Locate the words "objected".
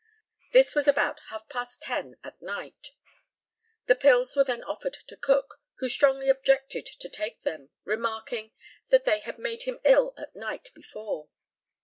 6.27-6.87